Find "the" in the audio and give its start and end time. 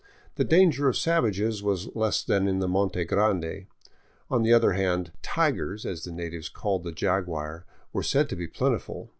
0.33-0.43, 2.57-2.67, 4.41-4.51, 6.05-6.11, 6.79-6.91